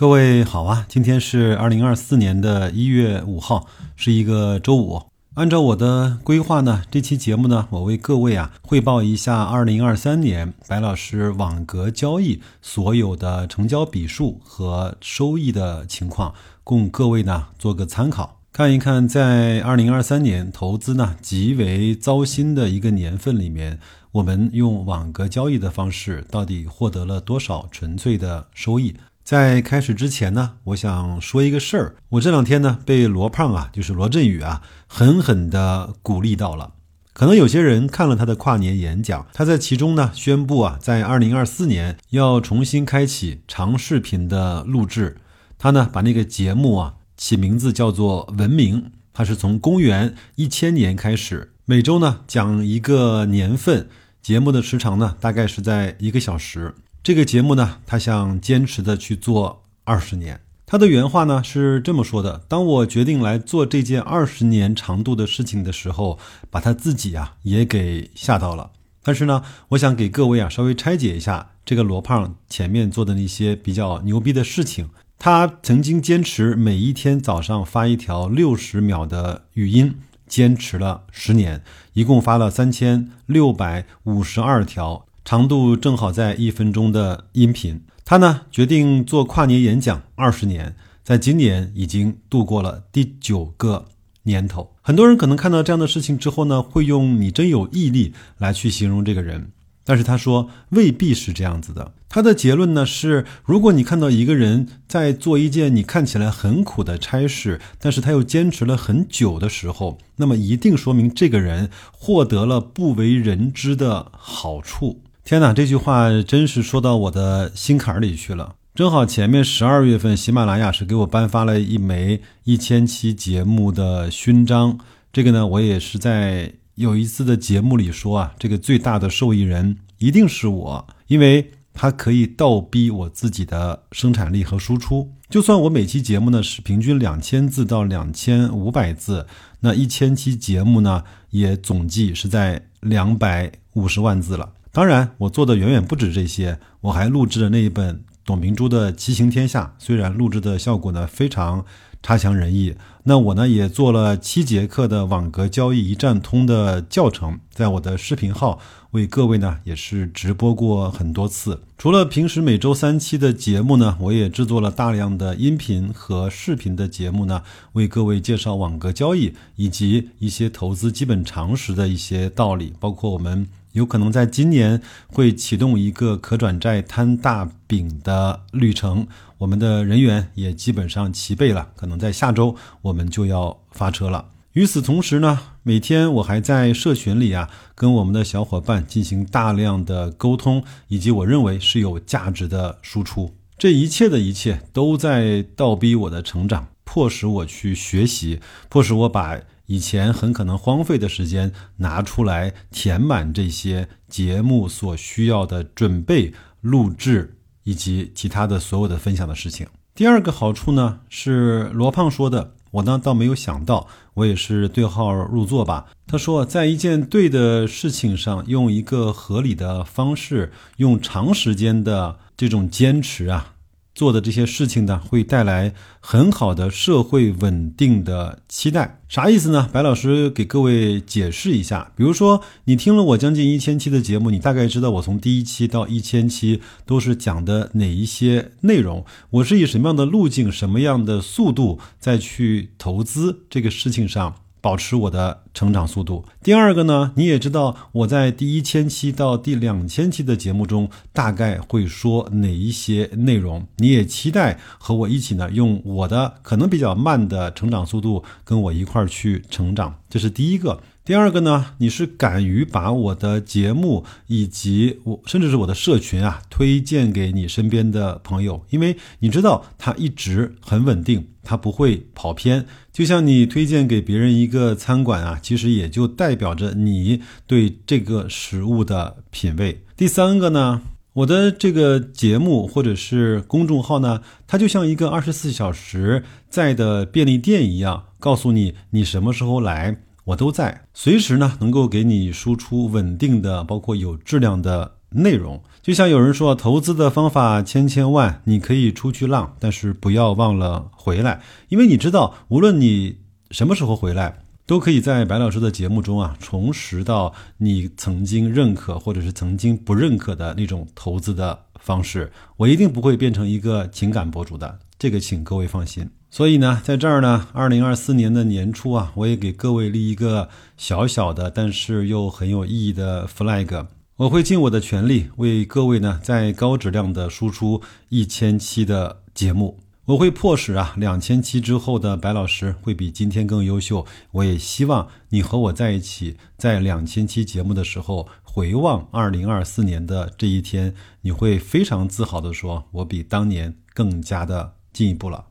[0.00, 5.02] 各位好啊，今天是二零二四年的一月五号，是一个周五。
[5.34, 16.32] 按照我的规划呢，这期节目呢，我为各位啊汇报一下二零二三年白老师网格交易所有的成交笔数和收益的情况，
[16.64, 23.78] 供各位呢做个参考，看一看在二零二三年投资呢极为糟心的一个年份里面，
[24.12, 28.94] 我们用网格交易的方式到底获得了多少纯粹的收益。
[29.30, 31.94] 在开始之前呢，我想说一个事儿。
[32.08, 36.72] 我这两天呢，被罗胖啊，就是罗振宇啊，狠狠地鼓励到了。
[37.12, 45.18] 可能有些人看了他的跨年演讲，他在其中呢宣布啊，在二零二四年要重新开启长视频的录制。
[45.56, 53.88] 他呢把那个节目啊起名字叫做《文明》，他是从公元一千年开始，每周呢讲一个年份，
[54.20, 56.74] 节目的时长呢大概是在一个小时。
[57.02, 60.38] 这个节目呢，他想坚持的去做二十年。
[60.66, 66.18] 他的原话呢是这么说的：“当我决定来做这件二十年长度的事情的时候，
[66.50, 68.72] 把他自己啊也给吓到了。
[69.02, 74.90] 但是呢，我想给各位啊稍微拆解一下这个罗胖前面做的那些比较牛逼的事情。
[75.18, 79.96] 他曾经坚持每一天早上发一条六十秒的语音，
[80.28, 81.62] 坚持了十年，
[81.94, 93.86] 一共发了三千六百五十二条。”长度正好在一分钟的音频，他呢决定做跨年演讲二十年，在今年已经度过了第九个
[94.24, 94.74] 年头。
[94.82, 99.52] 很多人可能看到这样的事情之后呢，会用“你真有毅力”来去形容这个人。
[99.84, 101.92] 但是他说未必是这样子的。
[102.08, 115.02] 他的结论呢是：如果你看到一个人在做一件你看起来很苦的差事，但是他又坚持了很久的时候，那么一定说明这个人获得了不为人知的好处。
[115.24, 118.54] 天哪，这句话真是说到我的心坎里去了。
[118.74, 124.78] 正好前面十二月份，喜马拉雅是给我颁发了一枚一千期节目的勋章。
[125.12, 126.52] 这个呢，我也是在。
[126.76, 135.12] 有一次的节目里说啊，这个最大的受益人一定是我，因为它可以倒逼我自己的生产力和输出。
[135.28, 139.26] 就算我每期节目呢是平均两千字到两千五百字，
[139.60, 144.50] 那一千期节目呢也总计是在两百五十万字了。
[144.72, 151.64] 当然，我做的远远不止这些，我还录制了那一本董明珠的《骑行天下》，虽然录制的效果呢非常。
[152.02, 152.74] 差强人意。
[153.04, 158.58] 那我呢也做了七节课的网格交易一站通的教程，在我的视频号
[158.92, 161.62] 为各位呢也是直播过很多次。
[161.76, 167.42] 除了平时每周三期的节目呢，我也制作了大量的音频和视频的节目呢，
[167.72, 173.46] 为各位介绍网格交易以及一些投资基本常识的一些道理，包括我们。
[173.72, 179.06] 有可能在今年会启动一个可转债摊大饼的旅程，
[179.38, 184.26] 我们的人员也基本上齐备了，可能在下周我们就要发车了。
[184.54, 193.36] 与此同时呢，每天我还在社群里啊，跟我们的小伙伴进行大量的沟通，以及我认为是有价值的输出。
[193.56, 199.38] 这一切的一切都在倒逼我的成长，迫使我去学习，迫使我把。
[199.70, 209.64] 以前很可能荒废的时间拿出来填满这些节目所需要的准备、录制以及其他的所有的分享的事情。
[209.94, 215.86] 第二个好处呢是罗胖说的，我呢倒没有想到，我也是对号入座吧。
[216.08, 223.54] 他说，在一件对的事情上，用一个合理的方式，用长时间的这种坚持啊。
[223.94, 229.00] 做的这些事情呢，会带来很好的社会稳定的期待。
[229.08, 229.68] 啥意思呢？
[229.72, 231.92] 白老师给各位解释一下。
[231.96, 244.36] 比如说，你听了我将近一千期的节目，你大概知道我从第一期到一千期都是讲的哪一些内容，我是以什么样的路径、什么样的速度再去投资这个事情上。
[244.60, 246.24] 保持我的成长速度。
[246.42, 253.66] 第二个呢，你也知道我在第一千期到第两千期的节目中，大概会说哪一些内容。
[253.76, 259.94] 你也期待和我一起呢，用我的可能比较慢的成长速度，跟我一块儿去成长。
[260.08, 260.80] 这是第一个。
[261.10, 272.64] 第二个呢，你是敢于把我的节目以及我甚至是我的社群啊，推荐给你身边的朋友，因为你知道它一直很稳定，它不会跑偏。
[272.92, 279.84] 就像你推荐给别人一个餐馆啊，其实也就代表着你对这个食物的品味。
[279.96, 280.80] 第三个呢，
[281.14, 290.02] 我的这个节目或者是公众号呢，它就像一个二十四小时在的便利店一样，告诉你你什么时候来。
[290.24, 295.62] 我都在，随时呢能够给你输出稳定的，包括有质量的内容。
[295.82, 303.18] 就像有人说，投资的方法千千万，你可以出去浪，但是不要忘了回来，因为你知道，无论你
[303.50, 304.44] 什么时候回来。
[304.66, 312.30] 都可以在白老师的节目中啊，重拾到你曾经认可或者是曾经不认可的那种投资的方式。
[312.56, 316.10] 我一定不会变成一个情感博主的，这个请各位放心。
[316.30, 323.86] 所以呢，在这儿呢，二零二四年的年初啊，我也给各位立一个小小的，但是又很有意义的 flag。
[324.16, 327.80] 我会尽我的全力为各位呢，在高质量的输出
[328.10, 329.80] 一千期的节目。
[330.04, 334.04] 我会迫使啊，两千期之后的白老师会比今天更优秀。
[334.32, 345.44] 我也希望你和我在一起，在两千期节目的时候回望二零二四年的这一天，你会非常自豪的说：“我比当年更加的进一步了。”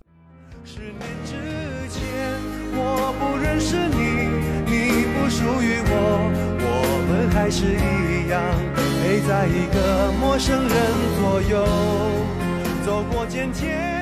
[0.65, 1.33] 十年之
[1.89, 2.01] 前，
[2.73, 3.99] 我不认识你，
[4.65, 5.93] 你不属于我，
[6.61, 6.67] 我
[7.07, 8.39] 们还是一样
[9.01, 10.71] 陪在一个陌生人
[11.19, 11.65] 左右，
[12.85, 13.99] 走过渐天。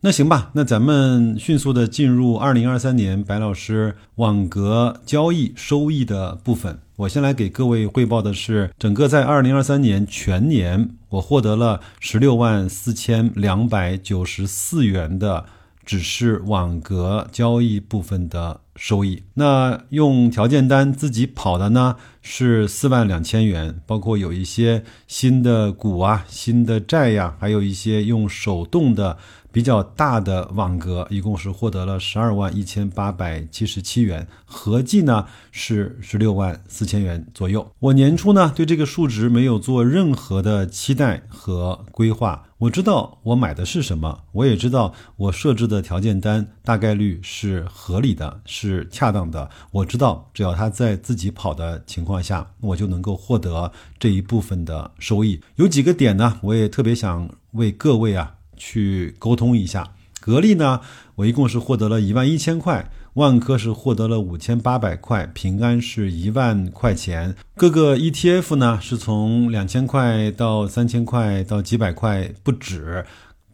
[0.00, 6.78] 那行吧，那咱们迅速的进入二零二三年白老师网格交易收益的部分。
[6.94, 15.46] 我先来给各位汇报的是，整个在二零二三年全年，我获得了十六万四千两百九十四元的。
[15.88, 29.16] 只是网格交易部分的收益，那用条件单自己跑的呢是四万两千元，包括有一些新的股啊、新的债呀，还有一些用手动的。
[29.50, 37.66] 比较大的网格一共是获得了十二万一千八百七十七元，合计呢是十六万四千元左右。
[37.78, 49.48] 我年初呢对这个数值没有做任何的期待和规划，我知道我买的是什么，我也知道我设置的条件单大概率是合理的，是恰当的。
[49.70, 55.40] 我知道只要它在自己跑的情况下，我就能够获得这一部分的收益。
[55.56, 58.34] 有几个点呢，我也特别想为各位啊。
[58.58, 59.88] 去沟通一下，
[60.20, 60.80] 格力呢，
[61.14, 73.04] 我一共是获得了一万一千块，万科是获得了五千八百块，平安是一万块钱，各个 ETF 呢是从两千块到三千块到几百块不止，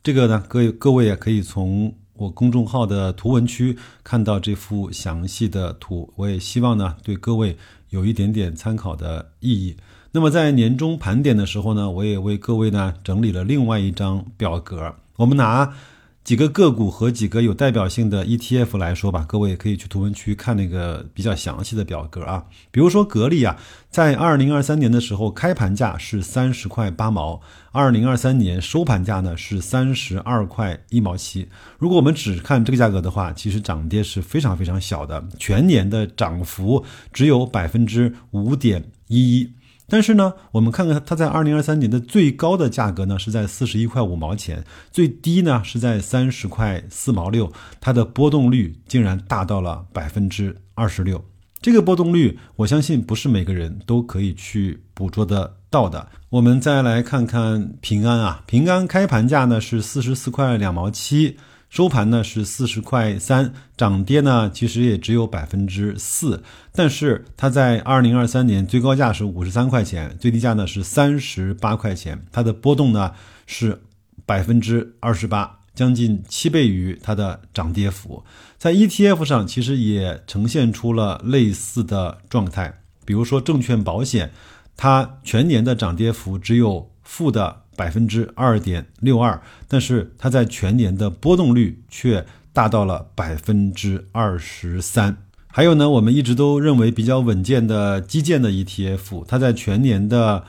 [0.03, 7.57] 这个呢，各各位也可以从我公众号的图文区看到这幅详细的图，我也希望呢对各位
[7.91, 9.77] 有一点点参考的意义。
[10.17, 14.95] 那么在年终盘点的时候呢，我也为各位呢整理了另外一张表格。
[15.17, 15.75] 我们拿
[16.23, 22.45] 几个个股和几个有代表性的 ETF 来说吧，各位可以去图文区看那个比较详细的表格啊。
[22.71, 23.57] 比如说格力啊，
[23.91, 27.41] 在二零二三年的时候开盘价是三十块八毛，
[27.73, 31.49] 二零二三年收盘价呢是三十二块一毛七。
[31.77, 39.51] 如果我们只看这个价格的话，其实涨跌是非常非常小的，全年的涨幅只有百分之五点一一。
[39.89, 51.23] 但是呢，我们看看它在二零二三年的最高的价格呢是在四十一块五毛钱，最低呢是在三十块四毛六，它的波动率竟然大到了百分之二十六。
[51.61, 56.07] 这个波动率，我相信不是每个人都可以去捕捉得到的。
[56.29, 61.37] 我们再来看看平安啊，平安开盘价呢是四十四块两毛七。
[61.75, 66.41] 收盘呢是四十块三，涨跌呢其实也只有百分之四，
[66.71, 73.11] 但是它在二零二三年最高价是五十三块钱，最低价呢是三十八块钱，它的波动呢
[73.45, 73.83] 是
[74.25, 78.23] 百分之二十八，将近七倍于它的涨跌幅。
[78.57, 82.73] 在 ETF 上其实也呈现出了类似的状态，
[83.05, 84.31] 比如说证券保险，
[84.77, 87.64] 它全年的涨跌幅只有负的。
[87.77, 95.17] 百分之二点六二，但是它在全年的波动率却达到了百分之二十三。
[95.47, 100.45] 还有呢，我们一直都认为比较稳健的基建的 ETF，它在全年的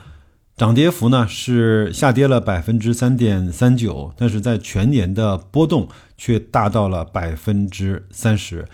[0.56, 8.66] 涨跌幅呢是下跌了百分之三点三九，但是在全年的波动却达到了百分之三十。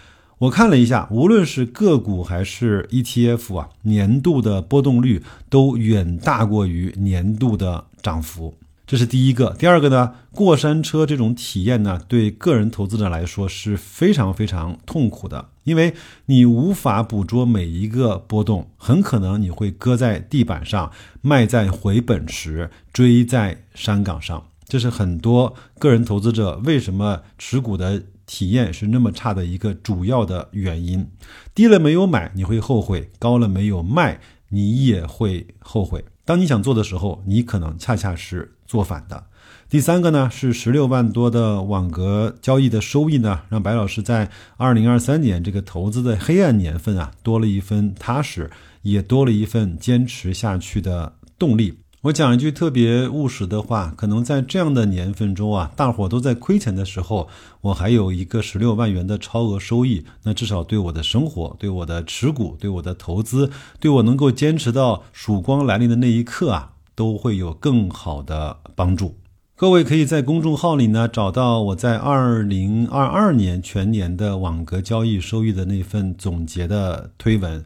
[0.42, 9.54] 我看了一下，无论是个股还是 ETF 啊，年度的波动率都远大过于年度的涨幅，这是第一个。
[9.56, 15.94] 第二个呢，过山车这种体验呢，对个人投资者来说是非常非常痛苦的，因为
[16.26, 24.44] 你无法捕捉每一个波动，很可能你会搁在地板上，卖在回本时，追在山岗上。
[24.66, 28.02] 这是很多个人投资者为什么持股的。
[28.26, 31.06] 体验是那么差的一个主要的原因，
[31.54, 36.04] 低了没有买你会后悔，高了没有卖你也会后悔。
[36.24, 39.24] 当你想做的时候，你可能恰恰是做反的。
[39.68, 48.50] 第三个呢是十六万多的网格交易的收益呢，让白老师在二零二三年这个投资的黑暗年份啊多了一份踏实，
[48.82, 51.78] 也多了一份坚持下去的动力。
[52.02, 57.28] 我讲一句特别务实的话，可能在这样的年份中啊，大伙都在亏钱的时候，
[57.60, 69.16] 我还有一个十六万元的超额收益，那至少对我的生活、对我的持股、对我的投资、对我能够坚持到曙光来临的那一刻啊，都会有更好的帮助。
[69.54, 77.64] 各位可以在公众号里呢找到我在二零二二年全年的网格交易收益的那份总结的推文。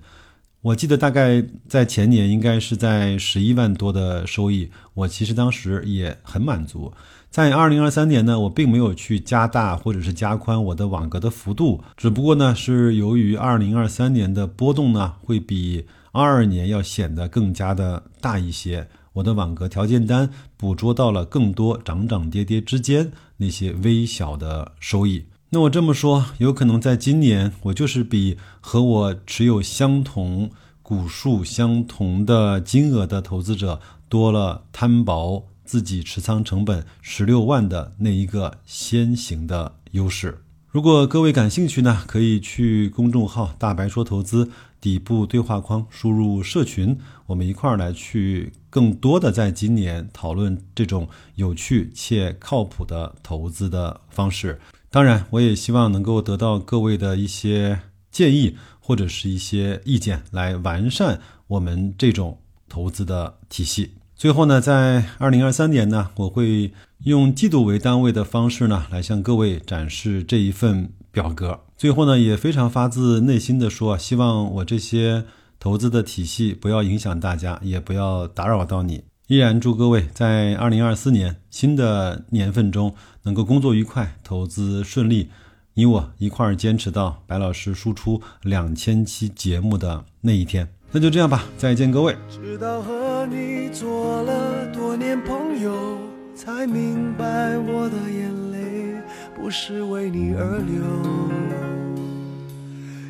[0.66, 6.92] 我记得大概在前年应该是在十一万多的收益，我其实当时也很满足。
[7.30, 25.26] 在二零二三年呢，我并没有去加大或者是加宽我的网格的幅度，只不过呢是由于二零二三年的波动呢会比二二年要显得更加的大一些，我的网格条件单捕捉到了更多涨涨跌跌之间那些微小的收益。
[25.56, 30.50] 那我这么说，有可能在今年，我就是比和我持有相同
[30.82, 40.42] 股数、相同的金额的投资者多了摊薄自己持仓成本十六万的那一个先行的优势。
[40.68, 54.60] 如果各位感兴趣呢，可以去公众号“大白说投资”底部对话框输入“社群”，我们一块儿来去更多的在今年讨论这种有趣且靠谱的投资的方式。
[54.96, 63.90] 当然，我也希望能够得到各位的一些建议或者是一些意见，来完善我们这种投资的体系。
[64.14, 66.72] 最后呢，在二零二三年呢，我会
[67.04, 71.60] 用季度为单位的方式呢，来向各位展示这一份表格。
[71.76, 75.26] 最后呢，也非常发自内心的说，希望我这些
[75.60, 79.04] 投资的体系不要影响大家，也不要打扰到你。
[79.28, 85.30] 依然祝各位在二零二四年新的年份中能够工作愉快，投资顺利。
[85.74, 90.68] 你我一块儿坚持到白老师输出两千期节目的那一天。
[90.92, 92.16] 那就这样吧，再见，各位。
[92.30, 95.98] 直到和你做了多年朋友，
[96.36, 98.94] 才明白我的眼泪
[99.34, 100.84] 不是为你而流，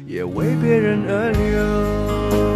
[0.07, 2.56] 也为别人而流。